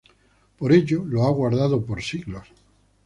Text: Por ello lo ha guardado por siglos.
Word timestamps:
Por 0.57 0.71
ello 0.71 1.05
lo 1.05 1.25
ha 1.25 1.29
guardado 1.29 1.85
por 1.85 2.01
siglos. 2.01 2.47